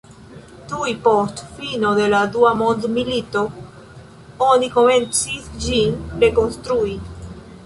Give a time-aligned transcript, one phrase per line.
[0.69, 3.45] Tuj post fino de la dua mondmilito
[4.49, 6.99] oni komencis ĝin rekonstrui.